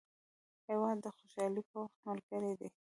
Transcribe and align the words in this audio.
هېواد 0.69 0.97
د 1.01 1.05
خوشحالۍ 1.15 1.63
په 1.69 1.75
وخت 1.83 1.97
ملګری 2.07 2.53
دی. 2.59 2.69